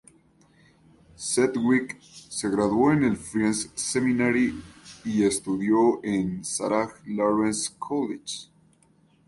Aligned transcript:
Sedgwick 1.15 1.99
se 2.01 2.49
graduó 2.49 2.91
en 2.91 3.03
el 3.03 3.15
Friends 3.17 3.69
Seminary 3.75 4.59
y 5.05 5.21
estudió 5.25 6.03
en 6.03 6.37
el 6.39 6.43
Sarah 6.43 6.89
Lawrence 7.05 7.69
College. 7.77 8.47